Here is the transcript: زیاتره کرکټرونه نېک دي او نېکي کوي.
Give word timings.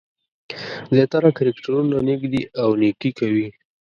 زیاتره 0.93 1.29
کرکټرونه 1.37 1.97
نېک 2.07 2.21
دي 2.31 2.41
او 2.61 2.69
نېکي 2.81 3.09
کوي. 3.19 3.47